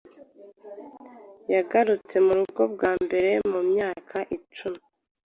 Yagarutse 1.53 2.15
murugo 2.25 2.61
bwa 2.73 2.91
mbere 3.03 3.29
mumyaka 3.51 4.17
icumi. 4.37 4.81